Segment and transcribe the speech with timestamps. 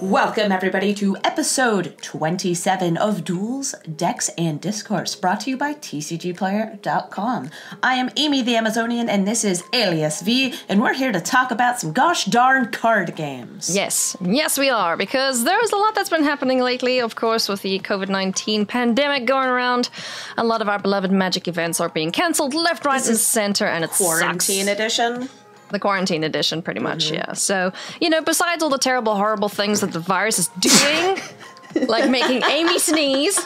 [0.00, 7.50] Welcome, everybody, to episode 27 of Duels, Decks, and Discourse, brought to you by TCGPlayer.com.
[7.82, 11.50] I am Amy the Amazonian, and this is Alias V, and we're here to talk
[11.50, 13.76] about some gosh darn card games.
[13.76, 17.60] Yes, yes, we are, because there's a lot that's been happening lately, of course, with
[17.60, 19.90] the COVID 19 pandemic going around.
[20.38, 23.84] A lot of our beloved magic events are being cancelled left, right, and center, and
[23.84, 24.80] it's Quarantine sucks.
[24.80, 25.28] edition.
[25.70, 27.14] The quarantine edition, pretty much, Mm-hmm.
[27.14, 27.32] yeah.
[27.34, 31.18] So, you know, besides all the terrible, horrible things that the virus is doing,
[31.88, 33.38] like making Amy sneeze,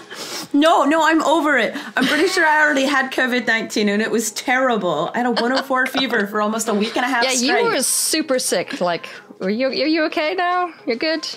[0.55, 1.74] No, no, I'm over it.
[1.96, 5.10] I'm pretty sure I already had COVID 19 and it was terrible.
[5.15, 7.62] I had a 104 fever for almost a week and a half yeah, straight.
[7.62, 8.80] you were super sick.
[8.80, 9.09] Like,
[9.41, 10.73] are you, are you okay now?
[10.87, 11.29] You're good?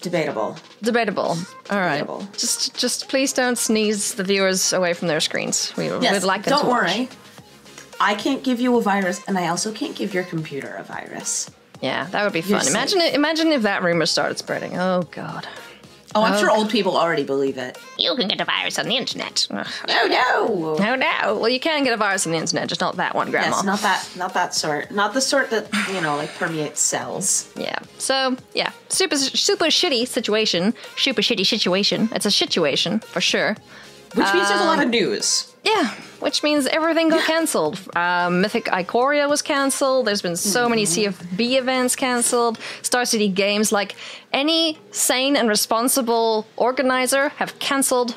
[0.00, 0.56] Debatable.
[0.82, 1.36] Debatable.
[1.70, 1.98] All right.
[1.98, 2.28] Debatable.
[2.32, 5.72] Just, just please don't sneeze the viewers away from their screens.
[5.76, 7.08] We Yes, would like them don't to watch.
[8.00, 11.50] I can't give you a virus, and I also can't give your computer a virus.
[11.80, 12.66] Yeah, that would be fun.
[12.66, 14.76] Imagine, it, imagine if that rumor started spreading.
[14.78, 15.46] Oh God.
[16.14, 17.76] Oh, I'm sure old people already believe it.
[17.98, 19.46] You can get a virus on the internet.
[19.50, 19.66] Ugh.
[19.90, 20.82] Oh no!
[20.82, 21.38] No, no.
[21.38, 23.56] Well, you can get a virus on the internet, just not that one, Grandma.
[23.56, 27.52] Yes, not that, not that sort, not the sort that you know, like permeates cells.
[27.56, 27.78] Yeah.
[27.98, 30.72] So yeah, super, super shitty situation.
[30.96, 32.08] Super shitty situation.
[32.12, 33.56] It's a situation for sure.
[34.14, 35.47] Which means there's a Um, lot of news.
[35.64, 35.88] Yeah,
[36.20, 37.78] which means everything got cancelled.
[37.94, 40.06] Uh, Mythic Ikoria was cancelled.
[40.06, 42.58] There's been so many CFB events cancelled.
[42.82, 43.96] Star City Games, like
[44.32, 48.16] any sane and responsible organizer, have cancelled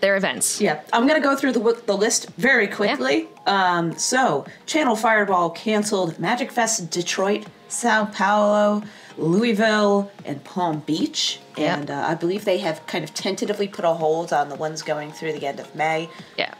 [0.00, 0.60] their events.
[0.60, 3.28] Yeah, I'm gonna go through the the list very quickly.
[3.46, 8.82] Um, so Channel Fireball canceled Magic Fest Detroit, Sao Paulo,
[9.16, 11.76] Louisville, and Palm Beach, Yeah.
[11.78, 14.82] and uh, I believe they have kind of tentatively put a hold on the ones
[14.82, 16.08] going through the end of May.
[16.36, 16.52] Yeah.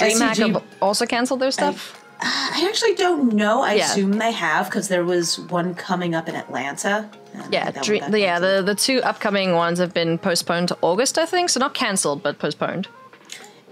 [0.00, 1.96] DreamHack SCG also cancelled their stuff.
[2.20, 3.62] Uh, I actually don't know.
[3.62, 3.90] I Yeah.
[3.90, 7.08] assume they have because there was one coming up in Atlanta.
[7.50, 8.38] yeah, Dream, yeah.
[8.38, 11.48] The the two upcoming ones have been postponed to August, I think.
[11.50, 12.88] So not cancelled, but postponed.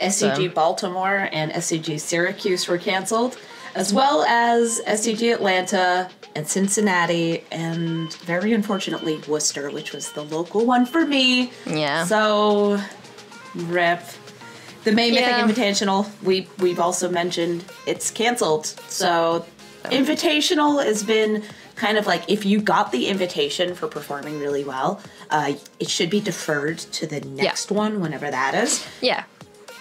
[0.01, 3.37] SCG Baltimore and SCG Syracuse were canceled,
[3.75, 10.65] as well as SCG Atlanta and Cincinnati, and very unfortunately Worcester, which was the local
[10.65, 11.51] one for me.
[11.67, 12.05] Yeah.
[12.05, 12.81] So,
[13.57, 14.01] rip.
[14.89, 18.65] The May Mythic Invitational, we we've also mentioned it's canceled.
[18.89, 19.45] So,
[19.85, 21.43] Invitational has been
[21.75, 26.09] kind of like if you got the invitation for performing really well, uh, it should
[26.09, 28.87] be deferred to the next one, whenever that is.
[29.03, 29.25] Yeah.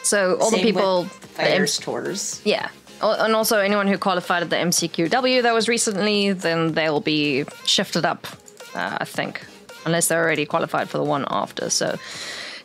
[0.03, 1.03] So all Same the people,
[1.38, 2.41] the M- Tours.
[2.44, 2.67] yeah,
[3.01, 8.06] and also anyone who qualified at the MCQW that was recently, then they'll be shifted
[8.06, 8.28] up,
[8.75, 9.46] uh, I think,
[9.85, 11.69] unless they're already qualified for the one after.
[11.69, 11.97] So.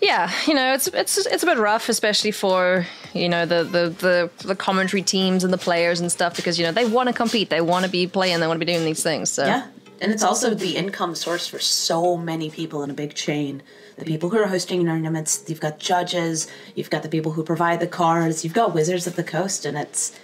[0.03, 3.89] Yeah, you know it's it's it's a bit rough, especially for you know the the
[3.89, 7.13] the, the commentary teams and the players and stuff because you know they want to
[7.15, 9.31] compete, they want to be playing, they want to be doing these things.
[9.31, 9.69] So Yeah.
[10.01, 13.63] And it's also the income source for so many people in a big chain.
[13.97, 17.79] The people who are hosting tournaments, you've got judges, you've got the people who provide
[17.79, 20.19] the cards, you've got Wizards of the Coast, and it's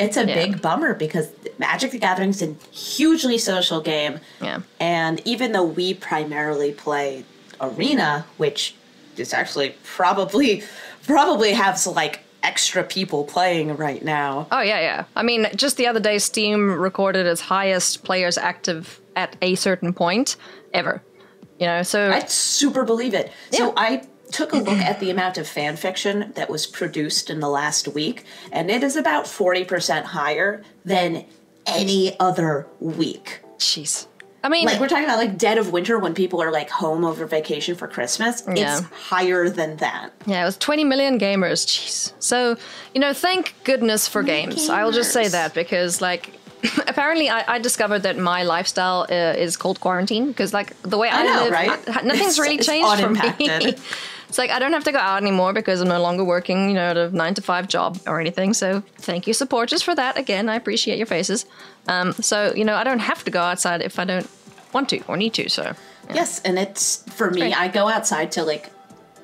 [0.00, 0.34] it's a Yeah.
[0.34, 1.28] big bummer because
[1.58, 4.20] Magic the Gathering's a hugely social game.
[4.40, 4.60] Yeah.
[4.80, 7.24] And even though we primarily play
[7.60, 8.74] Arena, which
[9.18, 10.62] is actually probably
[11.06, 14.46] probably has like extra people playing right now.
[14.50, 15.04] Oh yeah, yeah.
[15.16, 19.92] I mean, just the other day, Steam recorded its highest players active at a certain
[19.92, 20.36] point
[20.72, 21.02] ever.
[21.58, 23.32] You know, so I super believe it.
[23.50, 23.58] Yeah.
[23.58, 27.40] So I took a look at the amount of fan fiction that was produced in
[27.40, 31.24] the last week, and it is about 40% higher than
[31.66, 33.40] any other week.
[33.58, 34.06] jeez.
[34.44, 37.04] I mean, Like we're talking about like dead of winter when people are like home
[37.04, 38.42] over vacation for Christmas.
[38.46, 38.78] Yeah.
[38.78, 40.12] It's higher than that.
[40.26, 41.66] yeah, it was 20 million gamers.
[41.66, 42.12] Jeez.
[42.20, 42.56] So
[42.94, 44.68] you know, thank goodness for games.
[44.70, 46.34] I'll just say that because like.
[46.88, 51.08] Apparently, I, I discovered that my lifestyle uh, is called quarantine because, like, the way
[51.08, 51.70] I, I know, live, right?
[51.70, 53.74] I- nothing's It's- really it's changed for me.
[54.28, 56.74] It's like I don't have to go out anymore because I'm no longer working, you
[56.74, 58.52] know, at a nine to five job or anything.
[58.54, 60.18] So thank you, supporters, for that.
[60.18, 61.46] Again, I appreciate your faces.
[61.86, 64.28] Um, so you know, I don't have to go outside if I don't
[64.74, 65.48] want to or need to.
[65.48, 65.72] So
[66.14, 67.58] Yes, and it's for me, great.
[67.58, 68.70] I go outside to like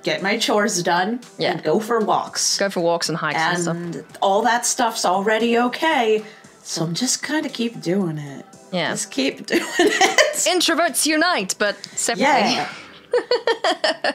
[0.03, 1.53] get my chores done Yeah.
[1.53, 2.59] and go for walks.
[2.59, 3.77] go for walks and hikes and, stuff.
[3.77, 6.23] and all that stuff's already okay.
[6.63, 8.45] So I'm just kind of keep doing it.
[8.73, 8.91] Yeah.
[8.91, 10.37] Just keep doing it.
[10.47, 12.25] Introverts unite, but separately.
[12.55, 12.69] Yeah.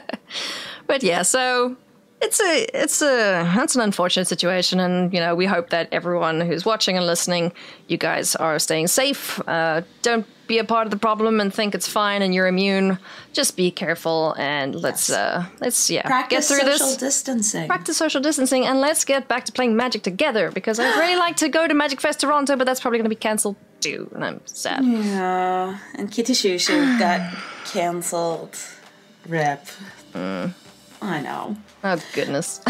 [0.90, 1.76] But yeah, so
[2.20, 2.52] it's a
[2.82, 6.96] it's a that's an unfortunate situation and you know we hope that everyone who's watching
[6.98, 7.50] and listening
[7.88, 11.74] you guys are staying safe uh, don't be a part of the problem and think
[11.74, 12.98] it's fine and you're immune
[13.32, 15.18] just be careful and let's Yes.
[15.18, 17.66] uh let's yeah Practice get through social this distancing.
[17.68, 21.36] practice social distancing and let's get back to playing magic together because i'd really like
[21.36, 24.22] to go to magic fest toronto but that's probably going to be cancelled too and
[24.26, 27.20] i'm sad Yeah, and Kitty Shushu got
[27.64, 28.54] canceled.
[29.28, 29.64] Rip.
[31.02, 31.56] I know.
[31.82, 32.60] Oh goodness.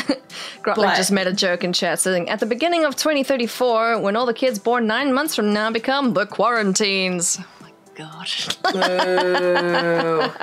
[0.63, 4.15] Grotlick But- just made a joke in chat saying, at the beginning of 2034, when
[4.17, 7.39] all the kids born nine months from now become the quarantines.
[7.41, 8.29] Oh my god.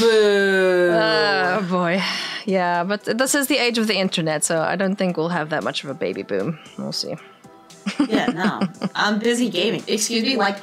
[0.00, 0.90] Boo.
[0.92, 2.02] oh boy.
[2.46, 5.50] Yeah, but this is the age of the internet, so I don't think we'll have
[5.50, 6.58] that much of a baby boom.
[6.76, 7.14] We'll see.
[8.08, 8.62] yeah, no.
[8.96, 9.84] I'm busy gaming.
[9.86, 10.56] Excuse me, like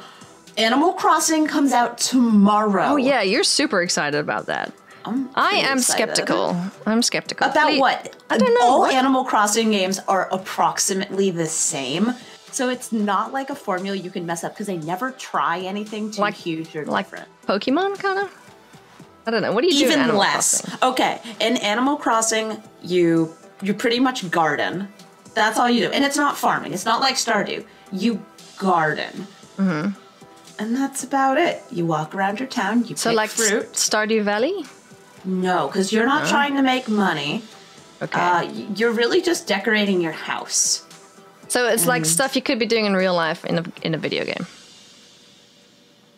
[0.58, 2.84] Animal Crossing comes out tomorrow.
[2.84, 4.72] Oh yeah, you're super excited about that.
[5.04, 6.14] I'm I am excited.
[6.16, 6.56] skeptical.
[6.86, 7.48] I'm skeptical.
[7.48, 8.16] About Please- what?
[8.28, 8.60] I don't know.
[8.66, 12.14] All What- Animal Crossing games are approximately the same.
[12.52, 16.10] So it's not like a formula you can mess up because they never try anything
[16.10, 17.28] too Like- huge or like different.
[17.46, 18.30] Pokemon, kind of?
[19.26, 19.52] I don't know.
[19.52, 20.60] What do you do in Even less.
[20.62, 20.88] Crossing?
[20.90, 24.88] Okay, in Animal Crossing, you you pretty much garden.
[25.34, 26.72] That's all you do, and it's not farming.
[26.72, 27.64] It's not like Stardew.
[27.92, 28.20] You
[28.58, 29.26] garden.
[29.58, 29.90] Mm-hmm.
[30.58, 31.62] And that's about it.
[31.70, 32.84] You walk around your town.
[32.86, 33.72] You So pick like fruit.
[33.72, 34.64] Stardew Valley?
[35.24, 37.42] No, because you're not trying to make money.
[38.02, 38.18] Okay.
[38.18, 38.42] Uh,
[38.76, 40.84] you're really just decorating your house.
[41.48, 42.06] so it's like mm.
[42.06, 44.46] stuff you could be doing in real life in a in a video game.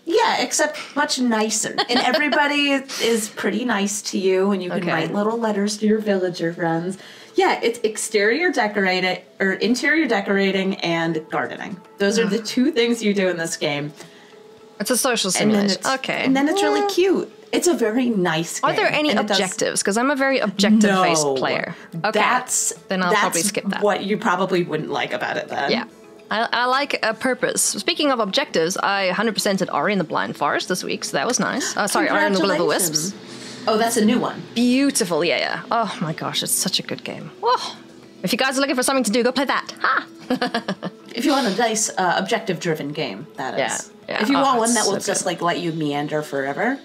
[0.05, 1.71] Yeah, except much nicer.
[1.89, 4.93] And everybody is pretty nice to you, and you can Okay.
[4.93, 6.99] write little letters to your villager friends.
[7.35, 11.81] Yeah, it's exterior decorating or interior decorating and gardening.
[11.99, 13.93] Those are the two things you do in this game.
[14.81, 15.71] It's a social And simulation.
[15.79, 16.25] it's, okay.
[16.25, 17.33] And then it's really cute.
[17.53, 18.71] It's a very nice game.
[18.71, 19.83] Are there any and objectives?
[19.83, 21.35] Because I'm a very objective-based No.
[21.35, 21.75] player.
[21.95, 22.11] Okay.
[22.19, 23.83] That's then I'll that's probably skip that.
[23.83, 25.71] What you probably wouldn't like about it then.
[25.71, 25.85] Yeah.
[26.31, 27.61] I, I like a purpose.
[27.63, 31.39] Speaking of objectives, I 100%ed Ori in the Blind Forest this week, so that was
[31.39, 31.77] nice.
[31.77, 33.13] Uh, sorry, Ori in the Will of the Wisps.
[33.69, 34.43] Oh, that's a new one.
[34.55, 35.63] Beautiful, yeah, yeah.
[35.71, 37.31] Oh my gosh, it's such a good game.
[37.43, 37.77] Oh,
[38.23, 39.75] if you guys are looking for something to do, go play that.
[39.81, 40.07] Ha!
[41.15, 43.93] If you want a nice uh, objective-driven game, that is.
[44.09, 44.23] Yeah, yeah.
[44.23, 46.81] If you Oh, want one that will so just like let you meander forever.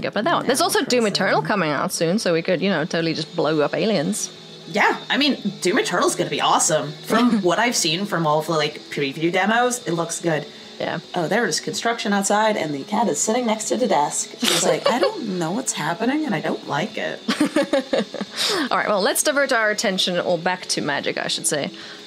[0.00, 0.46] Go play that one.
[0.46, 3.60] There's also Doom Eternal coming out soon, so we could, you know, totally just blow
[3.60, 4.32] up aliens.
[4.68, 6.92] Yeah, I mean, Doom Eternal's gonna be awesome.
[6.92, 10.46] From what I've seen from all of the like preview demos, it looks good.
[10.80, 10.98] Yeah.
[11.14, 14.30] Oh, there is construction outside, and the cat is sitting next to the desk.
[14.40, 17.20] She's like, I don't know what's happening, and I don't like it.
[18.70, 21.66] All right, well, let's divert our attention, or back to magic, I should say.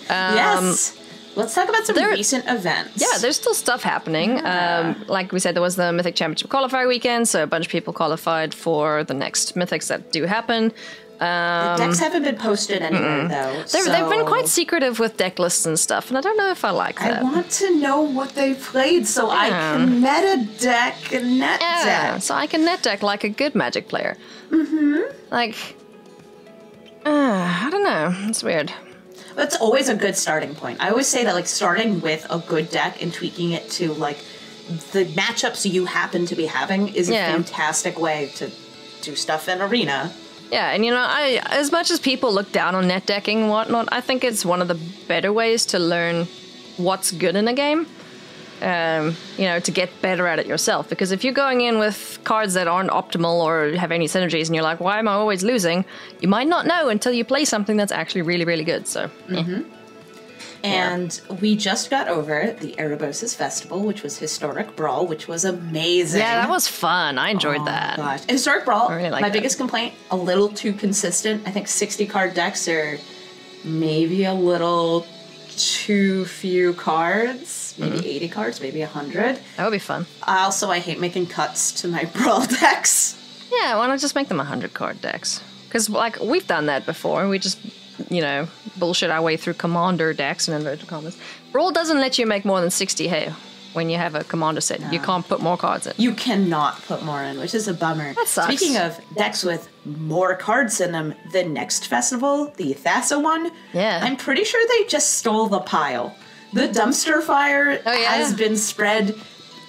[0.10, 0.98] Um, yes.
[1.38, 2.94] Let's talk about some there- recent events.
[3.00, 4.44] Yeah, there's still stuff happening.
[4.46, 7.72] Um, like we said, there was the Mythic Championship qualifier weekend, so a bunch of
[7.72, 10.74] people qualified for the next Mythics that do happen.
[11.20, 13.64] the decks haven't been posted anywhere though.
[13.72, 16.64] They're, They've been quite secretive with deck lists and stuff, and I don't know if
[16.66, 17.20] I like that.
[17.20, 22.14] I want to know what they played so I can meta deck and net yeah,
[22.14, 22.22] deck.
[22.24, 24.18] so I can net deck like a good Magic player.
[24.50, 25.02] Mm-hmm.
[25.32, 25.56] Like,
[27.06, 28.14] uh, I don't know.
[28.30, 28.72] It's weird.
[29.38, 30.82] That's always a good starting point.
[30.82, 34.18] I always say that like starting with a good deck and tweaking it to like
[34.94, 37.30] the matchups you happen to be having is Yeah.
[37.30, 38.50] a fantastic way to
[39.04, 40.12] do stuff in arena.
[40.52, 43.50] Yeah, and you know, I as much as people look down on net decking and
[43.50, 46.28] whatnot, I think it's one of the better ways to learn
[46.78, 47.86] what's good in a game.
[48.60, 50.90] Um, you know, to get better at it yourself.
[50.90, 54.56] Because if you're going in with cards that aren't optimal or have any synergies, and
[54.56, 55.86] you're like, "Why am I always losing?"
[56.22, 58.88] You might not know until you play something that's actually really, really good.
[58.88, 59.62] So, eh.
[60.64, 66.20] And we just got over the Erebos' festival, which was Historic Brawl, which was amazing.
[66.22, 67.18] yeah, that was fun.
[67.20, 67.98] I enjoyed that.
[67.98, 68.24] Gosh.
[68.28, 69.34] Historic Brawl, really like my that.
[69.34, 71.48] biggest complaint, a little too consistent.
[71.48, 72.98] I think 60 card decks are
[73.64, 75.06] maybe a little
[75.58, 77.76] too few cards.
[77.78, 78.06] Maybe Mm-hmm.
[78.08, 79.40] 80 cards, maybe 100.
[79.58, 80.06] That would be fun.
[80.26, 83.16] Also, I hate making cuts to my Brawl decks.
[83.52, 85.44] Yeah, why not just make them 100 card decks?
[85.68, 87.28] Because, like, we've done that before.
[87.30, 87.60] We just,
[88.10, 88.48] you know,
[88.78, 91.18] bullshit our way through commander decks in inverted commas.
[91.52, 93.32] Brawl doesn't let you make more than 60 hey
[93.78, 94.80] when you have a commander set.
[94.92, 95.94] You can't put more cards in.
[95.98, 98.14] You cannot put more in, which is a bummer.
[98.16, 98.48] That sucks.
[98.54, 104.00] Speaking of decks with more cards in them, the next festival, the Thassa one, Yeah.
[104.04, 106.16] I'm pretty sure they just stole the pile.
[106.54, 108.16] The dumpster fire Oh, yeah?
[108.16, 109.16] has been spread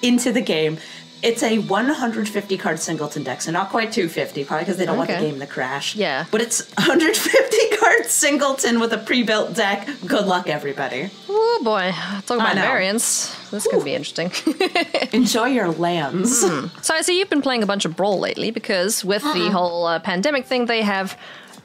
[0.02, 0.78] into the game.
[1.20, 5.10] It's a 150 card singleton deck, so not quite 250, probably because they don't want
[5.10, 5.96] the game to crash.
[5.96, 6.24] Yeah.
[6.30, 9.88] But it's 150 card singleton with a pre built deck.
[10.06, 11.10] Good luck, everybody.
[11.28, 11.90] Oh boy,
[12.26, 13.34] talk about variants.
[13.50, 14.30] This could be interesting.
[15.12, 16.40] Enjoy your lands.
[16.40, 19.32] so I see you've been playing a bunch of Brawl lately because with Uh-uh.
[19.34, 21.16] the whole uh, pandemic thing, they have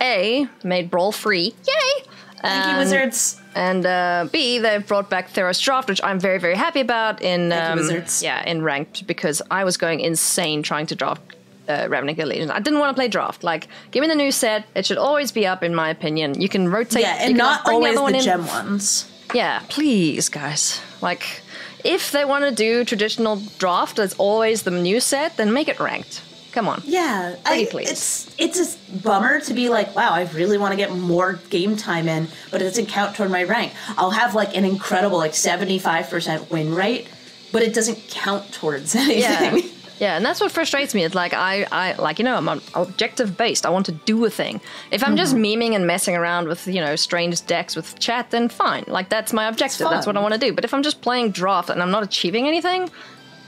[0.02, 1.54] A, made Brawl free.
[1.68, 2.06] Yay!
[2.42, 3.40] Thank you, And- Wizards.
[3.56, 7.52] And uh, B, they've brought back Theros Draft, which I'm very, very happy about in
[7.54, 8.24] um, Wizards.
[8.24, 11.22] yeah in ranked because I was going insane trying to draft
[11.70, 12.50] uh, Ravnica Legion.
[12.50, 13.44] I didn't want to play draft.
[13.44, 14.66] Like, give me the new set.
[14.76, 16.42] It should always be up, in my opinion.
[16.42, 17.04] You can rotate.
[17.04, 18.24] Yeah, and not always one the in.
[18.24, 19.08] gem ones.
[19.36, 20.82] Yeah, please, guys.
[21.02, 21.42] Like,
[21.84, 25.38] if they want to do traditional draft, it's always the new set.
[25.38, 26.22] Then make it ranked.
[26.52, 26.84] Come on.
[26.86, 27.90] Yeah, Pretty I, please.
[27.92, 31.76] it's it's a bummer to be like, wow, I really want to get more game
[31.76, 33.74] time in, but it doesn't count toward my rank.
[33.98, 37.08] I'll have like an incredible like seventy five percent win rate,
[37.52, 39.58] but it doesn't count towards anything.
[39.58, 39.70] Yeah.
[40.04, 41.06] Yeah, and that's what frustrates me.
[41.06, 43.66] It's like I, I like you know, I'm objective based.
[43.66, 44.60] I want to do a thing.
[44.92, 45.62] If I'm just mm-hmm.
[45.62, 48.84] memeing and messing around with you know strange decks with chat, then fine.
[48.88, 49.88] Like that's my objective.
[49.90, 50.52] That's what I want to do.
[50.52, 52.90] But if I'm just playing draft and I'm not achieving anything,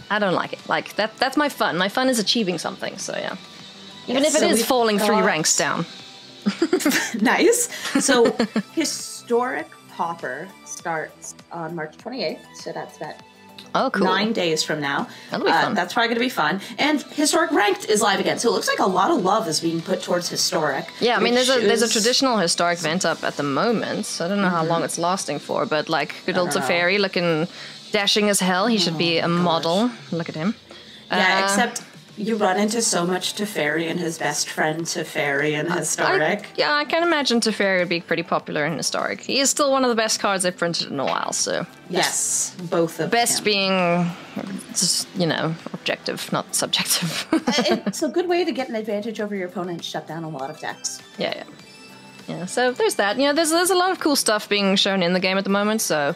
[0.09, 0.69] I don't like it.
[0.69, 1.17] Like that.
[1.17, 1.77] That's my fun.
[1.77, 2.97] My fun is achieving something.
[2.99, 3.35] So yeah.
[4.07, 5.85] Even if it So is we've falling three ranks down.
[7.21, 7.67] nice.
[7.99, 8.31] So
[8.71, 13.15] historic Pauper starts on March twenty eighth, so that's about
[13.77, 14.05] Oh, cool.
[14.05, 15.07] nine days from now.
[15.31, 15.73] That'll be Uh, fun.
[15.73, 16.61] That's probably going to be fun.
[16.77, 19.59] And historic ranked is live again, so it looks like a lot of love is
[19.59, 20.85] being put towards historic.
[21.01, 24.05] Yeah, I mean, there's a there's a traditional historic vent up at the moment.
[24.05, 26.51] So I don't know how long it's lasting for, but like good old.
[26.51, 27.47] Teferi looking
[27.91, 28.67] dashing as hell.
[28.67, 29.91] He should be a model.
[30.11, 30.55] Look at him.
[31.11, 31.81] Yeah, Uh, except
[32.17, 36.43] you run into so much Teferi and his best friend Teferi and historic.
[36.43, 39.21] I, yeah, I can imagine Teferi would be pretty popular in historic.
[39.21, 41.33] He is still one of the best cards they've printed in a while.
[41.33, 43.45] So yes, both of them best them.
[43.45, 44.11] being,
[44.69, 47.27] just, you know, objective, not subjective.
[47.33, 47.39] Uh,
[47.85, 50.29] it's a good way to get an advantage over your opponent and shut down a
[50.29, 51.01] lot of decks.
[51.17, 51.43] yeah, yeah,
[52.27, 52.45] yeah.
[52.45, 53.17] So there's that.
[53.17, 55.43] You know, there's there's a lot of cool stuff being shown in the game at
[55.43, 55.81] the moment.
[55.81, 56.15] So.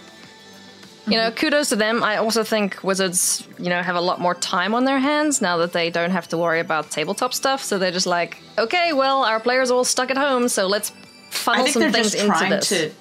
[1.07, 2.03] You know, kudos to them.
[2.03, 5.57] I also think Wizards, you know, have a lot more time on their hands now
[5.57, 7.63] that they don't have to worry about tabletop stuff.
[7.63, 10.91] So they're just like, okay, well, our players are all stuck at home, so let's
[10.91, 12.69] I funnel think some they're things just into trying this.
[12.69, 12.91] to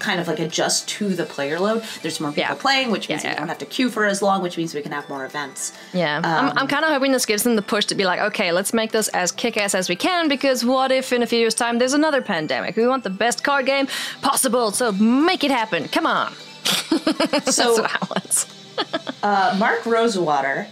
[0.00, 1.82] kind of like adjust to the player load.
[2.02, 2.54] There's more people Yeah.
[2.54, 4.82] playing, which means Yeah, we don't have to queue for as long, which means we
[4.82, 5.72] can have more events.
[5.94, 8.18] Yeah, I'm, I'm um, kind of hoping this gives them the push to be like,
[8.20, 11.38] okay, let's make this as kick-ass as we can because what if in a few
[11.38, 12.74] years' time there's another pandemic?
[12.76, 13.86] We want the best card game
[14.22, 15.86] possible, so make it happen.
[15.88, 16.32] Come on.
[17.52, 17.86] So
[19.22, 20.66] uh, Mark Rosewater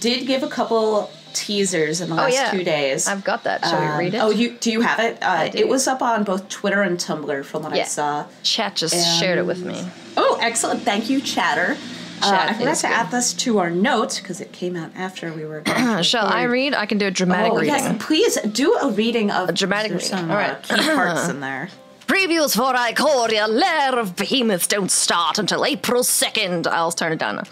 [0.00, 2.50] did give a couple teasers in the last Oh, yeah.
[2.50, 3.06] two days.
[3.06, 3.62] I've got that.
[3.64, 4.18] Shall we Um, read it?
[4.18, 5.18] Oh, you do you have it?
[5.22, 8.26] Uh, it was up on both Twitter and Tumblr from what I saw.
[8.42, 9.86] Chat just shared it with me.
[10.16, 10.82] Oh, excellent!
[10.82, 11.76] Thank you, Chatter.
[12.22, 12.94] Uh, I forgot to good.
[12.94, 15.62] add this to our notes because it came out after we were.
[16.02, 16.72] Shall I read?
[16.72, 17.74] I can do a dramatic Oh reading.
[17.74, 19.50] yes, please do a reading of.
[19.50, 20.06] A dramatic reading.
[20.08, 21.68] Some, All uh, key parts in there.
[22.16, 26.66] Previews for Ikoria, Lair of Behemoths don't start until April 2nd.
[26.66, 27.42] I'll turn it down now.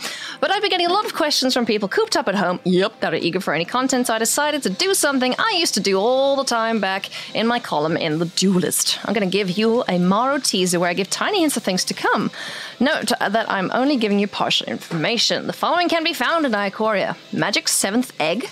[0.40, 2.98] But I've been getting a lot of questions from people cooped up at home, yep,
[3.00, 5.80] that are eager for any content, so I decided to do something I used to
[5.80, 8.98] do all the time back in my column in The Duelist.
[9.04, 11.84] I'm going to give you a MaRo teaser where I give tiny hints of things
[11.84, 12.30] to come.
[12.80, 15.46] Note that I'm only giving you partial information.
[15.46, 18.48] The following can be found in Ikoria Magic's seventh egg.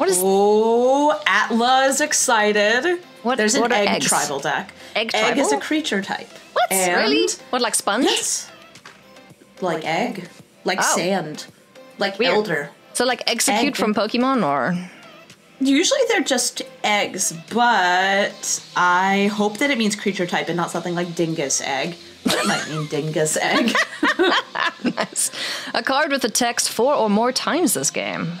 [0.00, 3.00] What is Oh, Atla is excited.
[3.22, 4.06] What- There's an what are egg eggs?
[4.08, 4.72] tribal deck.
[4.96, 6.26] Egg Egg is a creature type.
[6.54, 6.72] what?
[6.72, 7.28] And really?
[7.50, 8.04] What, like sponge?
[8.06, 8.50] Yes.
[9.60, 10.28] Like egg.
[10.64, 10.96] Like Oh.
[10.96, 11.46] sand.
[11.98, 12.32] Like Weird.
[12.34, 12.70] elder.
[12.94, 13.76] So, like, execute Egg.
[13.76, 14.74] from Pokemon, or.
[15.60, 20.94] Usually they're just eggs, but I hope that it means creature type and not something
[20.94, 21.96] like dingus egg.
[22.24, 23.74] But it might mean dingus egg.
[24.82, 25.30] Nice.
[25.74, 28.32] A card with the text four or more times this game.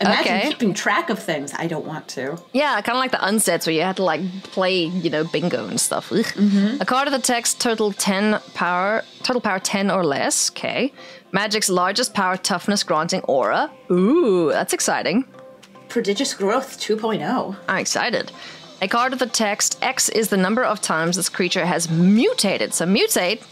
[0.00, 0.48] Imagine Okay.
[0.48, 1.52] keeping track of things.
[1.56, 2.38] I don't want to.
[2.52, 5.66] Yeah, kind of like the unsets where you had to like play, you know, bingo
[5.66, 6.10] and stuff.
[6.10, 6.82] Mm-hmm.
[6.82, 10.50] A card of the text total ten power, total power ten or less.
[10.50, 10.92] Okay.
[11.32, 13.70] Magic's largest power toughness granting aura.
[13.90, 15.24] Ooh, that's exciting.
[15.88, 16.96] Prodigious growth oh.
[16.96, 17.56] 2.0.
[17.68, 18.32] I'm excited.
[18.82, 22.74] A card of the text X is the number of times this creature has mutated.
[22.74, 23.42] So mutate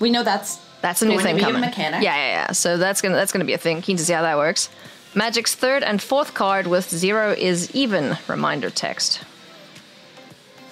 [0.00, 1.62] We know that's That's a new thing coming.
[1.62, 2.52] Yeah, yeah, yeah.
[2.52, 3.80] So that's gonna that's gonna be a thing.
[3.80, 4.68] Keen to see how that works.
[5.16, 9.22] Magic's third and fourth card with zero is even reminder text.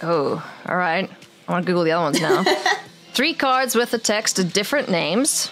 [0.03, 1.11] Oh, all right.
[1.49, 2.45] I want to Google the other ones now.
[3.15, 5.51] Three cards with the text different names.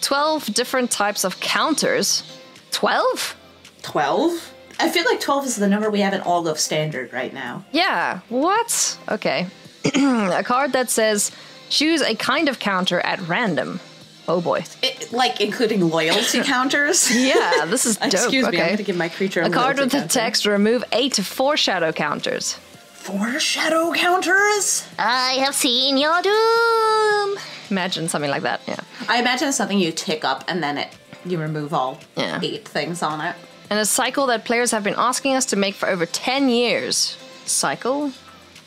[0.00, 2.22] Twelve different types of counters.
[2.70, 3.36] Twelve?
[3.82, 4.54] 12.
[4.80, 7.64] I feel like 12 is the number we have in all of standard right now.
[7.70, 8.20] Yeah.
[8.30, 8.98] What?
[9.10, 9.46] Okay.
[9.84, 11.30] a card that says
[11.68, 13.80] choose a kind of counter at random.
[14.26, 14.64] Oh boy.
[14.82, 17.14] It, like including loyalty counters.
[17.14, 18.12] Yeah, this is dope.
[18.14, 20.46] Excuse me, I'm going to give my creature a, A card loyalty with the text
[20.46, 22.54] remove eight foreshadow counters.
[22.94, 24.86] Four shadow counters?
[24.98, 27.38] I have seen your doom.
[27.70, 28.60] Imagine something like that.
[28.66, 28.80] Yeah.
[29.08, 30.88] I imagine something you tick up and then it
[31.26, 32.40] you remove all Yeah.
[32.42, 33.34] eight things on it.
[33.70, 37.16] And a cycle that players have been asking us to make for over 10 years.
[37.46, 38.10] cycle.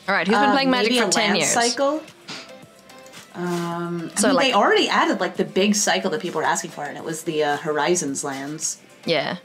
[0.08, 1.50] All right, who's been Uh, playing Magic maybe for a ten land years?
[1.52, 2.00] cycle.
[3.38, 6.46] Um, I So, mean, like- they already added like the big cycle that people were
[6.46, 8.78] asking for, and it was the uh, Horizons lands.
[9.06, 9.36] Yeah.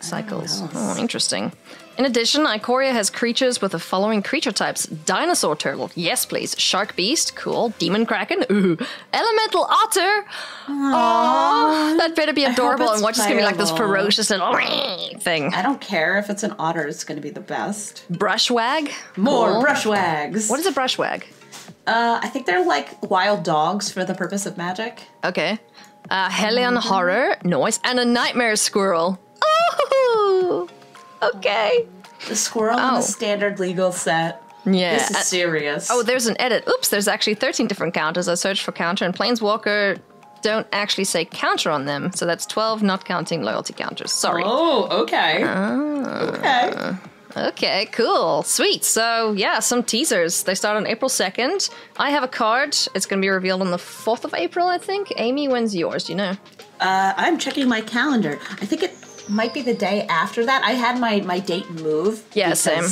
[0.00, 0.62] Cycles.
[0.74, 1.52] Oh, interesting.
[1.98, 6.54] In addition, Ikoria has creatures with the following creature types Dinosaur Turtle, yes please.
[6.58, 7.70] Shark Beast, cool.
[7.78, 8.76] Demon Kraken, ooh.
[9.14, 10.26] Elemental Otter,
[10.68, 12.90] oh, that better be adorable.
[12.90, 14.54] And watch, it's gonna be like this ferocious little
[15.20, 15.54] thing.
[15.54, 18.04] I don't care if it's an otter; it's going to be the best.
[18.12, 19.62] Brushwag, More cool.
[19.62, 20.50] brushwags.
[20.50, 21.22] What is a brushwag?
[21.86, 25.02] Uh, I think they're like wild dogs for the purpose of magic.
[25.24, 25.58] Okay.
[26.10, 29.18] Uh, Hellion Horror, noise, and a Nightmare Squirrel.
[29.42, 30.68] Oh,
[31.22, 31.86] okay.
[32.28, 32.96] The squirrel in Oh.
[32.96, 34.42] the standard legal set.
[34.64, 34.94] Yeah.
[34.98, 35.88] This is Uh, serious.
[35.90, 36.66] Oh, there's an edit.
[36.68, 38.28] Oops, there's actually 13 different counters.
[38.28, 39.98] I searched for counter, and Planeswalker
[40.42, 42.10] don't actually say counter on them.
[42.14, 44.10] So that's 12, not counting loyalty counters.
[44.12, 44.42] Sorry.
[44.44, 45.44] Oh, okay.
[45.44, 46.20] Ah.
[46.20, 46.96] okay.
[47.36, 48.42] Okay, cool.
[48.44, 48.82] Sweet.
[48.82, 50.44] So, yeah, some teasers.
[50.44, 51.70] They start on April 2nd.
[51.98, 52.76] I have a card.
[52.94, 55.12] It's going to be revealed on the 4th of April, I think.
[55.16, 56.04] Amy, when's yours?
[56.04, 56.36] Do you know?
[56.80, 58.38] Uh, I'm checking my calendar.
[58.50, 58.96] I think it
[59.28, 60.64] might be the day after that.
[60.64, 62.24] I had my, my date move.
[62.32, 62.84] Yeah, same.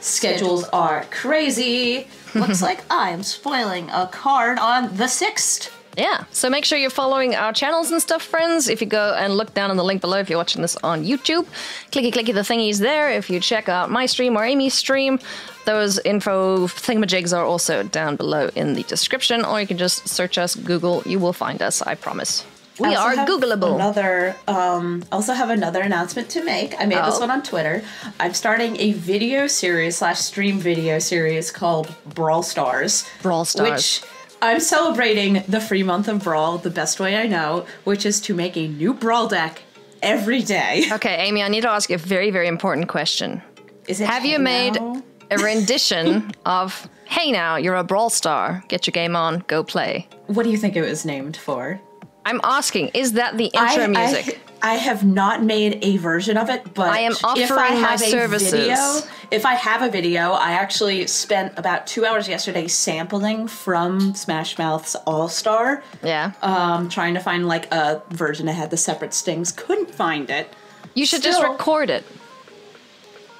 [0.00, 2.08] Schedules are crazy.
[2.34, 5.70] Looks like I am spoiling a card on the 6th.
[5.96, 8.68] Yeah, so make sure you're following our channels and stuff, friends.
[8.68, 11.04] If you go and look down on the link below if you're watching this on
[11.04, 11.44] YouTube,
[11.90, 13.10] clicky clicky the thingies there.
[13.10, 15.18] If you check out my stream or Amy's stream,
[15.64, 20.38] those info thingamajigs are also down below in the description, or you can just search
[20.38, 22.44] us, Google, you will find us, I promise.
[22.78, 23.74] We are Googleable.
[23.74, 26.80] Another, um, also have another announcement to make.
[26.80, 27.20] I made this Oh.
[27.20, 27.82] one on Twitter.
[28.20, 33.04] I'm starting a video series slash stream video series called Brawl Stars.
[33.20, 33.68] Brawl Stars.
[34.00, 34.02] Which
[34.40, 38.34] I'm celebrating the free month of Brawl the best way I know, which is to
[38.34, 39.62] make a new Brawl deck
[40.02, 40.84] every day.
[40.92, 43.42] Okay, Amy, I need to ask you a very, very important question.
[43.88, 45.02] Is it Have you Hey made Now?
[45.30, 50.06] a rendition of Hey Now, You're a Brawl Star, get your game on, go play?
[50.26, 51.80] What do you think it was named for?
[52.24, 54.40] I'm asking, is that the intro I, music?
[54.62, 57.70] I, I have not made a version of it, but I am if offering I
[57.70, 58.52] my have a services.
[58.52, 59.00] Video,
[59.30, 64.58] if I have a video, I actually spent about two hours yesterday sampling from Smash
[64.58, 66.32] Mouth's All Star, yeah.
[66.42, 69.52] um, trying to find like a version that had the separate stings.
[69.52, 70.48] Couldn't find it.
[70.94, 72.04] You should just record it.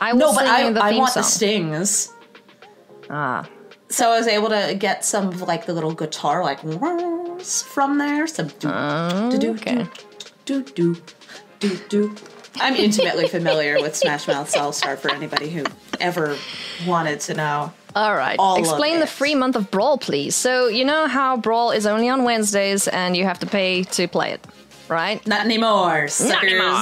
[0.00, 1.22] I will No, but I, the I want song.
[1.22, 2.12] the stings.
[3.10, 3.48] ah,
[3.88, 6.60] So I was able to get some of like the little guitar like
[7.42, 8.26] from there.
[8.28, 9.86] Some do okay.
[10.48, 10.96] Do do
[11.60, 12.16] do do.
[12.56, 15.64] I'm intimately familiar with Smash Mouth's All Star for anybody who
[16.00, 16.36] ever
[16.86, 17.72] wanted to know.
[17.94, 18.36] All right.
[18.38, 20.34] All Explain the free month of Brawl, please.
[20.34, 24.08] So you know how Brawl is only on Wednesdays and you have to pay to
[24.08, 24.46] play it,
[24.88, 25.24] right?
[25.26, 26.50] Not anymore, suckers.
[26.50, 26.80] anymore.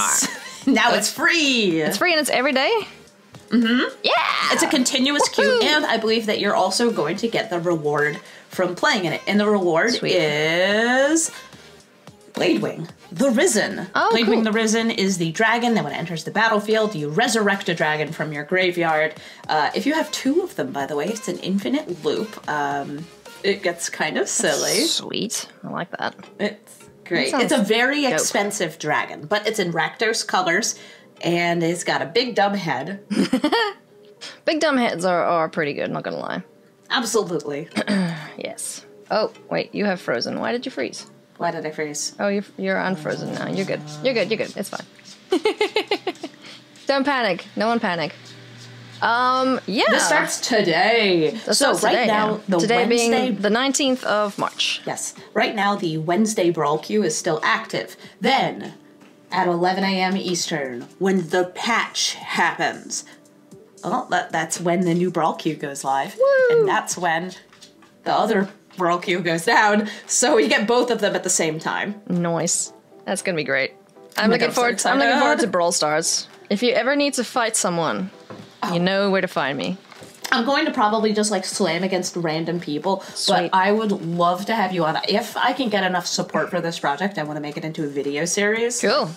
[0.67, 1.81] now it's free.
[1.81, 2.87] It's free and it's every day.
[3.49, 3.97] Mm-hmm.
[4.05, 4.13] Yeah.
[4.53, 8.19] It's a continuous queue, and I believe that you're also going to get the reward
[8.49, 9.23] from playing in it.
[9.27, 10.15] And the reward Sweet.
[10.17, 11.31] is
[12.37, 13.87] Bladewing, the Risen.
[13.95, 14.43] Oh, Bladewing cool.
[14.43, 18.13] the Risen is the dragon that when it enters the battlefield, you resurrect a dragon
[18.13, 19.15] from your graveyard.
[19.49, 22.47] Uh, if you have two of them, by the way, it's an infinite loop.
[22.49, 23.07] Um,
[23.43, 24.81] it gets kind of silly.
[24.81, 25.49] Sweet.
[25.65, 26.15] I like that.
[26.39, 27.33] It's great.
[27.33, 28.13] That It's a very dope.
[28.13, 30.79] expensive dragon, but it's in Rakdos colors,
[31.23, 33.01] and it's got a big dumb head.
[34.45, 36.43] Big dumb heads are, are pretty good, not gonna lie.
[36.91, 37.69] Absolutely.
[38.39, 38.85] Yes.
[39.11, 40.41] Oh, wait, you have frozen.
[40.41, 41.11] Why did you freeze?
[41.39, 42.15] Why did I freeze?
[42.19, 43.49] Oh, you're, you're unfrozen now.
[43.49, 43.81] You're good.
[44.03, 44.31] You're good.
[44.31, 44.57] You're good.
[44.57, 44.87] It's fine.
[46.87, 47.47] Don't panic.
[47.57, 48.15] No one panic.
[49.03, 49.85] Um, yeah.
[49.91, 51.31] This starts today.
[51.31, 53.31] This so starts right today, now, today Wednesday.
[53.31, 54.81] being the 19th of March.
[54.87, 57.97] yes, right now the Wednesday brawl queue is still active.
[58.21, 58.75] Then,
[59.31, 60.17] at 11 a.m.
[60.17, 63.05] Eastern, when the patch happens,
[63.85, 66.59] well, that, that's when the new brawl queue goes live, Woo!
[66.59, 67.33] and that's when
[68.05, 69.89] the other brawl queue goes down.
[70.07, 72.01] So we get both of them at the same time.
[72.09, 72.73] Nice.
[73.05, 73.73] That's gonna be great.
[74.17, 74.83] I'm looking I'm so forward.
[74.87, 76.27] I'm looking forward to Brawl Stars.
[76.49, 78.11] If you ever need to fight someone,
[78.63, 78.73] Oh.
[78.73, 79.77] you know where to find me.
[80.33, 83.51] I'm going to probably just like slam against random people, Sweet.
[83.53, 84.99] but I would love to have you on.
[85.09, 87.85] If I can get enough support for this project, I want to make it into
[87.85, 88.81] a video series.
[88.81, 89.11] Cool.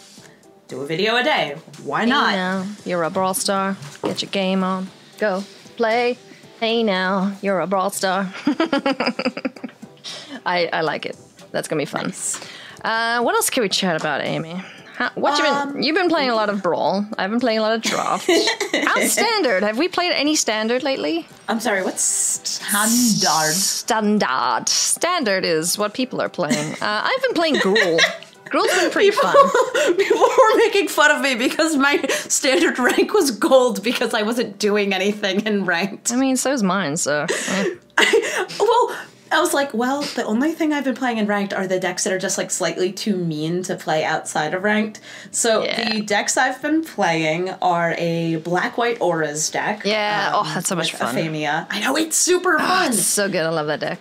[0.67, 1.55] Do a video a day.
[1.83, 2.33] Why not?
[2.35, 3.75] Now, you're a Brawl Star.
[4.03, 4.87] Get your game on.
[5.17, 5.43] Go
[5.77, 6.17] play.
[6.59, 8.31] Hey now, you're a Brawl Star.
[10.45, 11.15] I I like it.
[11.51, 12.11] That's gonna be fun.
[12.83, 14.61] Uh, what else can we chat about, Amy?
[14.95, 15.53] How, what you been?
[15.53, 17.05] Um, You've been playing a lot of Brawl.
[17.17, 18.29] I've been playing a lot of Draft.
[18.73, 19.63] How's Standard?
[19.63, 21.25] Have we played any Standard lately?
[21.47, 21.81] I'm sorry.
[21.81, 23.53] What's standard?
[23.55, 24.67] Standard.
[24.67, 26.73] Standard is what people are playing.
[26.73, 27.99] Uh, I've been playing Gruul.
[28.49, 29.35] Gruul's been pretty fun.
[29.97, 34.59] People were making fun of me because my standard rank was gold because I wasn't
[34.59, 36.11] doing anything in ranked.
[36.11, 37.25] I mean, so's mine, so.
[37.49, 37.75] eh.
[38.59, 38.97] well,
[39.31, 42.03] I was like, well, the only thing I've been playing in ranked are the decks
[42.03, 44.99] that are just like slightly too mean to play outside of ranked.
[45.31, 45.93] So Yeah.
[45.93, 49.83] the decks I've been playing are a black white auras deck.
[49.85, 51.15] Yeah, oh, that's so much fun.
[51.17, 51.67] Ephemia.
[51.69, 52.89] I know it's super fun.
[52.93, 53.45] It's so good.
[53.45, 53.99] I love that deck.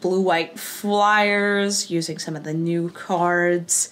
[0.00, 3.90] blue white flyers using some of the new cards.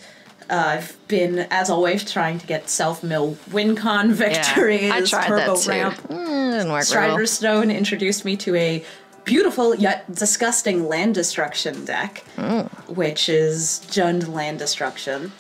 [0.51, 4.91] Uh, I've been, as always, trying to get self mill WinCon victories.
[4.91, 5.71] I tried Turbo that too.
[5.71, 5.95] Ramp.
[6.09, 7.27] Mm, didn't work Strider well.
[7.27, 8.85] Stone introduced me to a
[9.25, 12.69] beautiful yet disgusting land destruction deck, Mm.
[12.89, 15.33] which is Jund Land Destruction.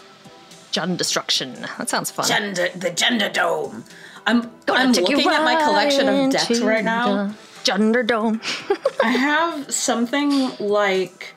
[0.72, 1.66] Jund Destruction.
[1.78, 2.26] That sounds fun.
[2.26, 3.84] Gender, the Gender Dome.
[4.26, 7.34] I'm Gonna I'm looking at my collection of decks right now.
[7.64, 8.40] Gender Dome.
[9.02, 11.34] I have something like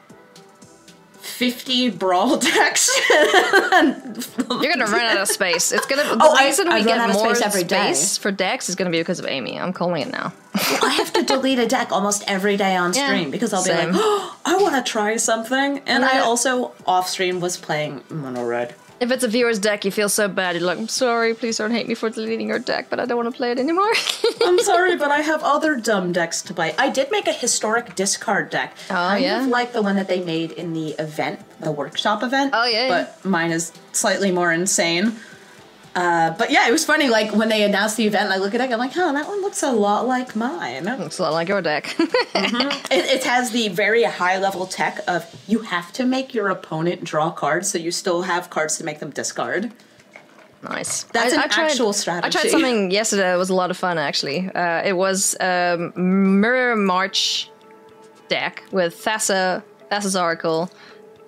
[1.37, 2.89] 50 brawl decks.
[3.11, 5.71] You're gonna run out of space.
[5.71, 6.03] It's gonna.
[6.03, 7.93] The Oh, I- reason I we run get more space every day.
[7.93, 9.59] space for decks is gonna be because of Amy.
[9.59, 10.31] I'm calling it now.
[10.53, 13.71] I have to delete a deck almost every day on Yeah, stream because I'll be
[13.71, 15.79] like, oh, I want to try something.
[15.85, 18.73] And I also off stream was playing Mono Red.
[18.99, 20.55] If it's a viewer's deck, you feel so bad.
[20.55, 23.17] You're like, I'm sorry, please don't hate me for deleting your deck, but I don't
[23.17, 23.91] want to play it anymore.
[24.45, 26.73] I'm sorry, but I have other dumb decks to play.
[26.77, 28.73] I did make a historic discard deck.
[28.89, 29.43] Oh, kind yeah?
[29.43, 32.51] of like the one that they made in the event, the workshop event.
[32.53, 33.05] Oh, yeah, yeah.
[33.21, 35.17] But mine is slightly more insane.
[35.95, 37.07] Uh, but yeah, it was funny.
[37.07, 39.41] Like when they announced the event, I look at it, I'm like, "Huh, that one
[39.41, 40.83] looks a lot like mine.
[40.83, 41.95] Looks a lot like your deck.
[42.91, 47.03] It, it has the very high level tech of you have to make your opponent
[47.03, 49.71] draw cards, so you still have cards to make them discard.
[50.61, 51.03] nice.
[51.03, 52.27] That's an tried, actual strategy.
[52.27, 53.33] I tried something yesterday.
[53.33, 54.49] It was a lot of fun, actually.
[54.53, 55.93] Uh, it was um,
[56.41, 57.49] Mirror March
[58.27, 60.69] deck with Thassa, Thassa's Oracle,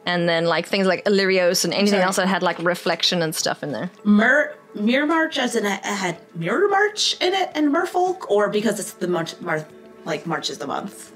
[0.08, 2.04] and then like things like Alirios and anything sorry.
[2.04, 3.92] else that had like reflection and stuff in there.
[4.06, 8.94] Mirror March as in it had Mirror March in it and Merfolk, or because it's
[8.94, 9.68] the month, mar-
[10.06, 11.12] like March is the month.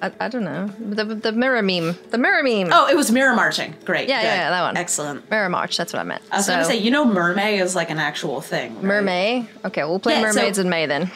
[0.00, 0.66] I, I don't know.
[0.80, 1.96] The, the mirror meme.
[2.10, 2.70] The mirror meme.
[2.72, 3.72] Oh, it was Mirror Marching.
[3.84, 4.08] Great.
[4.08, 4.26] Yeah, good.
[4.26, 4.76] yeah, that one.
[4.76, 5.30] Excellent.
[5.30, 5.76] Mirror March.
[5.76, 6.22] That's what I meant.
[6.32, 8.74] I was gonna say, you know, Mermaid is like an actual thing.
[8.76, 8.82] right?
[8.84, 9.48] Mermaid.
[9.64, 11.08] Okay, we'll play Yeah, so- mermaids in May then.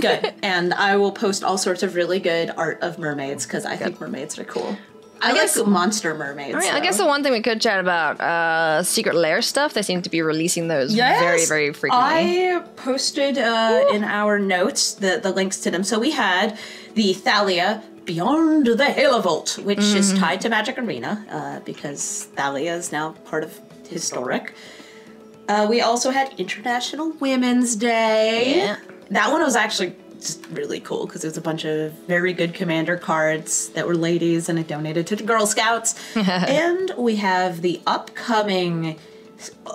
[0.00, 0.32] Good.
[0.44, 4.00] and I will post all sorts of really good art of mermaids because I think
[4.00, 4.76] mermaids are cool.
[5.22, 6.54] I, guess- like monster mermaids.
[6.56, 9.72] I mean, I guess the one thing we could chat about, uh, Secret Lair stuff.
[9.74, 12.54] They seem to be releasing those Yes, very, very frequently.
[12.56, 15.82] I posted uh, in our notes the, the links to them.
[15.84, 16.58] So we had
[16.94, 20.18] the Thalia Beyond the Helvault, which is Mm-hmm.
[20.22, 24.52] tied to Magic Arena uh, because Thalia is now part of Historic.
[25.48, 28.56] Uh, we also had International Women's Day.
[28.58, 28.76] Yeah.
[29.10, 32.54] That one was actually just really cool because it was a bunch of very good
[32.54, 35.94] commander cards that were ladies and it donated to the Girl Scouts.
[36.16, 38.98] and we have the upcoming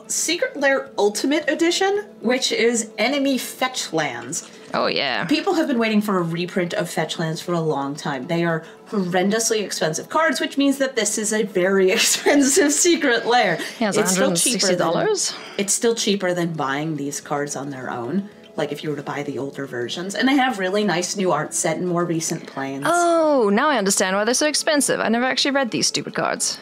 [0.07, 4.49] Secret Lair Ultimate Edition, which is enemy fetch lands.
[4.73, 5.25] Oh yeah.
[5.25, 8.27] People have been waiting for a reprint of fetch lands for a long time.
[8.27, 13.59] They are horrendously expensive cards, which means that this is a very expensive Secret Lair.
[13.79, 15.35] Yeah, it's $160.
[15.57, 18.29] It's still cheaper than buying these cards on their own.
[18.59, 21.31] Like if you were to buy the older versions, and they have really nice new
[21.31, 22.83] art set in more recent planes.
[22.85, 24.99] Oh, now I understand why they're so expensive.
[24.99, 26.59] I never actually read these stupid cards.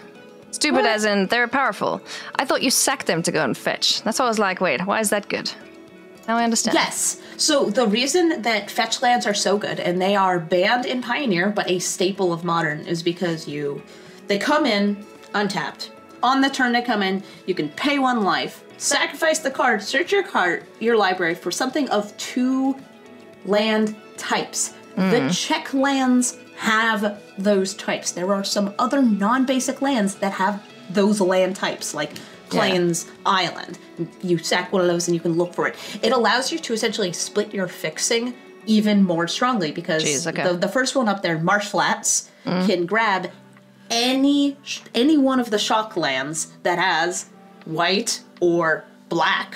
[0.52, 0.86] Stupid What?
[0.86, 2.00] as in they're powerful.
[2.36, 4.04] I thought you sacked them to go and fetch.
[4.04, 5.52] That's why I was like, wait, why is that good?
[6.28, 6.76] Now I understand.
[6.76, 7.20] Yes.
[7.38, 11.50] So the reason that fetch lands are so good, and they are banned in Pioneer,
[11.50, 13.82] but a staple of Modern, is because you
[14.28, 15.92] they come in untapped.
[16.22, 20.12] On the turn they come in, you can pay one life, sacrifice the card, search
[20.12, 22.76] your card, your library for something of two
[23.46, 24.74] land types.
[24.96, 25.30] The hmm.
[25.30, 28.12] check lands have those types.
[28.12, 32.14] There are some other non-basic lands that have those land types, like
[32.50, 33.78] Plains Island.
[34.22, 35.76] You sack one of those and you can look for it.
[36.02, 38.34] It allows you to essentially split your fixing
[38.66, 40.44] even more strongly because Jeez, okay.
[40.44, 42.66] the, the first one up there, Marsh Flats, mm.
[42.66, 43.32] can grab
[43.90, 44.58] any
[44.94, 47.28] any one of the shock lands that has
[47.64, 49.56] white or black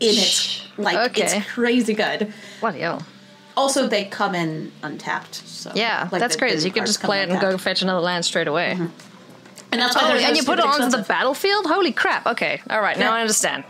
[0.00, 0.62] in it.
[0.76, 1.22] Like Okay.
[1.36, 2.32] it's crazy good.
[2.60, 3.02] Hell.
[3.56, 5.34] Also, they come in untapped.
[5.34, 6.58] So Yeah, like, that's the- crazy.
[6.60, 8.72] the You can just play it and go fetch another land straight away.
[8.74, 8.86] Mm-hmm.
[9.72, 11.66] And that's why Oh, they're and so you put it onto the battlefield?
[11.66, 12.26] Holy crap.
[12.26, 12.60] Okay.
[12.70, 12.98] All right.
[12.98, 13.16] Now Yeah.
[13.16, 13.64] I understand.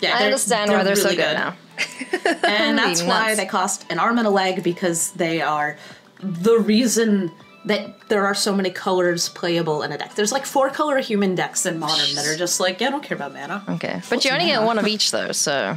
[0.00, 1.56] Yeah, I they're- understand why they're so really good now.
[2.46, 5.76] and that's why they cost an arm and a leg because they are
[6.22, 7.32] the reason
[7.66, 10.14] that there are so many colors playable in a deck.
[10.14, 13.02] There's like four color human decks in modern that are just like, yeah, I don't
[13.02, 13.62] care about mana.
[13.68, 14.00] Okay.
[14.08, 15.76] But you only get one of each, though, so.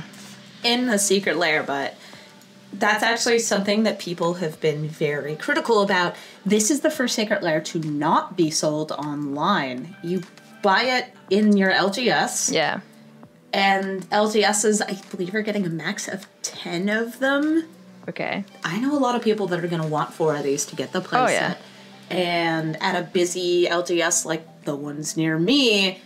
[0.63, 1.95] in the secret lair, but
[2.71, 6.15] that's actually something that people have been very critical about.
[6.45, 9.95] This is the first secret lair to not be sold online.
[10.03, 10.23] You
[10.61, 12.79] buy it in your LGS, Yeah.
[13.51, 17.65] and LGSs, I believe, are getting a max of 10 of them.
[18.09, 18.43] Okay.
[18.63, 20.75] I know a lot of people that are going to want four of these to
[20.75, 21.27] get the playset.
[21.27, 21.55] Oh, yeah.
[22.09, 25.99] And at a busy LGS like the ones near me,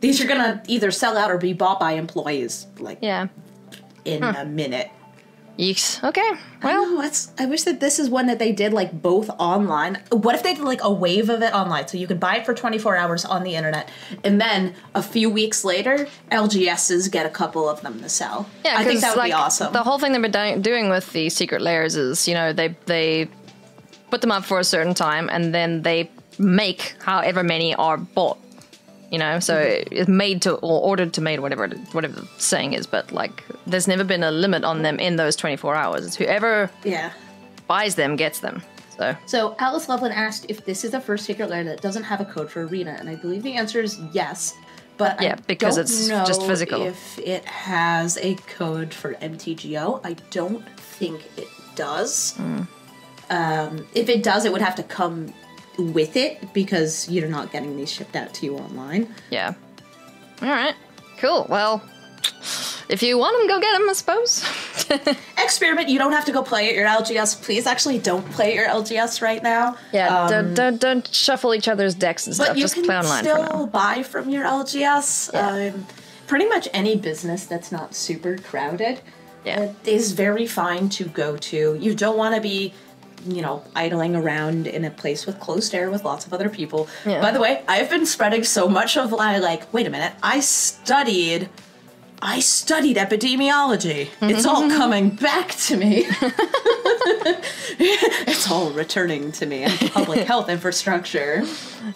[0.00, 3.28] these are to either sell out or be bought by employees like Yeah.
[4.04, 4.90] in a minute.
[5.58, 6.00] Yeeks.
[6.04, 6.30] Okay.
[6.62, 9.98] Well, it's, I wish that this is one that they did like both online.
[10.12, 11.88] What if they did like a wave of it online?
[11.88, 13.90] So you could buy it for 24 hours on the internet,
[14.22, 18.48] and then a few weeks later, LGSs get a couple of them to sell.
[18.64, 19.72] yeah, I think that would like, be awesome.
[19.72, 22.76] The whole thing they've been do- doing with the secret lairs is, you know, they
[22.86, 23.28] they
[24.10, 28.38] put them up for a certain time and then they make however many are bought.
[29.10, 29.88] You know, so Mm-hmm.
[29.96, 33.42] it's made to or ordered to made whatever it- whatever the saying is, but like
[33.66, 36.04] there's never been a limit on them in those 24 hours.
[36.06, 37.12] It's whoever yeah.
[37.66, 38.62] buys them gets them.
[38.98, 42.20] So So Alice Loveland asked if this is the first secret lair that doesn't have
[42.20, 44.54] a code for Arena, and I believe the answer is yes.
[44.98, 46.82] But Yeah, I because don't it's know just physical.
[46.84, 52.32] If it has a code for MTGO, I don't think it does.
[52.36, 52.62] Hmm.
[53.30, 55.32] Um, if it does, it would have to come
[55.78, 59.14] with it because you're not getting these shipped out to you online.
[59.30, 59.54] yeah.
[60.42, 60.74] All right.
[61.18, 61.46] Cool.
[61.48, 61.82] Well,
[62.88, 63.90] if you want them, go get them.
[63.90, 64.44] I suppose.
[65.38, 65.88] Experiment.
[65.88, 67.42] You don't have to go play at your LGS.
[67.42, 69.76] Please, actually, don't play at your LGS right now.
[69.92, 72.56] Yeah, Um, don't, don't don't shuffle each other's decks and But stuff.
[72.56, 73.66] you Just can play online still for now.
[73.66, 75.32] buy from your LGS.
[75.32, 75.72] Yeah.
[75.74, 75.86] Um,
[76.28, 79.00] pretty much any business that's not super crowded
[79.44, 79.60] Yeah.
[79.60, 81.76] uh, is very fine to go to.
[81.80, 82.74] You don't want to be,
[83.26, 86.88] you know, idling around in a place with closed air with lots of other people.
[87.04, 87.20] Yeah.
[87.20, 90.40] By the way, I've been spreading so much of my like, wait a minute, I
[90.40, 91.48] studied.
[92.20, 94.06] I studied epidemiology.
[94.06, 94.30] Mm-hmm.
[94.30, 96.04] It's all coming back to me.
[97.78, 99.62] it's all returning to me.
[99.62, 101.44] And public health infrastructure.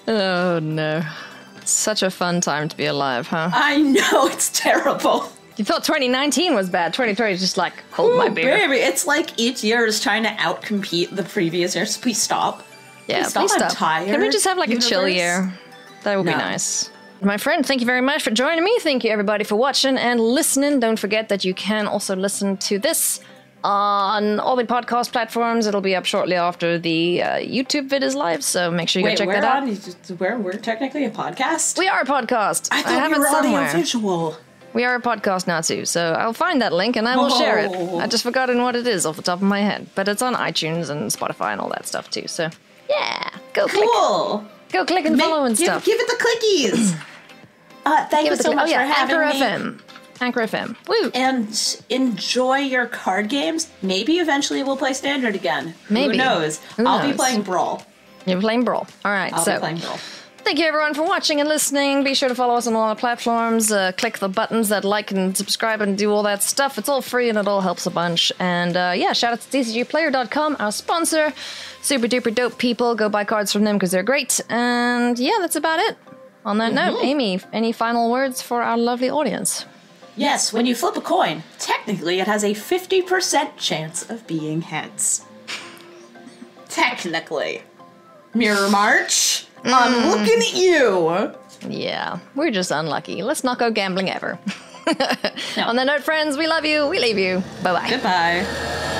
[0.06, 1.02] Oh no.
[1.64, 3.50] Such a fun time to be alive, huh?
[3.52, 5.28] I know it's terrible.
[5.56, 6.94] You thought 2019 was bad.
[6.94, 8.56] 2020 is just like, hold my Oh, beer.
[8.56, 11.96] baby, it's like each year is trying to outcompete the previous years.
[11.98, 12.62] Please stop.
[13.06, 13.42] Yeah, stop.
[13.42, 13.72] please I'm stop.
[13.72, 15.52] tired, Can we just have like a chill year?
[16.04, 16.90] That would be nice.
[17.20, 18.76] My friend, thank you very much for joining me.
[18.80, 20.80] Thank you everybody for watching and listening.
[20.80, 23.20] Don't forget that you can also listen to this
[23.62, 25.66] on all the podcast platforms.
[25.68, 29.06] It'll be up shortly after the uh, YouTube vid is live, so make sure you
[29.06, 29.62] Wait, go check that out.
[29.62, 30.18] on.
[30.18, 31.78] We're we're technically a podcast.
[31.78, 32.68] We are a podcast.
[32.72, 34.36] I thought have we were audio visual.
[34.74, 37.58] We are a podcast now too, so I'll find that link and I will share
[37.58, 37.70] it.
[37.74, 37.98] Oh.
[37.98, 40.34] I just forgotten what it is off the top of my head, but it's on
[40.34, 42.26] iTunes and Spotify and all that stuff too.
[42.26, 42.48] So
[42.88, 44.44] yeah, go click, Cool.
[44.70, 45.84] go click and Make- follow and give, stuff.
[45.84, 46.96] give it the clickies.
[47.86, 49.40] uh, thank Give you so click- much oh yeah, for having Anchor me.
[49.40, 49.80] FM,
[50.22, 50.76] Anchor FM.
[50.88, 51.10] Woo!
[51.14, 53.70] And enjoy your card games.
[53.82, 55.74] Maybe eventually we'll play standard again.
[55.90, 56.16] Maybe.
[56.16, 56.60] Who knows?
[56.76, 57.84] Who I'll be playing Brawl.
[58.24, 58.86] You're playing Brawl.
[59.04, 59.98] All right, I'll so be playing Brawl.
[60.52, 62.04] Thank you everyone for watching and listening.
[62.04, 63.72] Be sure to follow us on all our platforms.
[63.72, 66.76] Uh, click the buttons that like and subscribe and do all that stuff.
[66.76, 68.30] It's all free and it all helps a bunch.
[68.38, 71.32] And uh, yeah, shout out to TCGplayer.com, our sponsor.
[71.80, 72.94] Super duper dope people.
[72.94, 74.42] Go buy cards from them because they're great.
[74.50, 75.96] And yeah, that's about it.
[76.44, 79.64] On that note, Amy, any final words for our lovely audience?
[80.16, 85.24] Yes, when you flip a coin, technically it has a 50% chance of being heads.
[86.68, 87.62] technically.
[88.34, 90.10] Mirror March, I'm mm.
[90.10, 91.70] looking at you.
[91.70, 93.22] Yeah, we're just unlucky.
[93.22, 94.38] Let's not go gambling ever.
[95.56, 96.88] On that note, friends, we love you.
[96.88, 97.42] We leave you.
[97.62, 97.90] Bye bye.
[97.90, 98.98] Goodbye.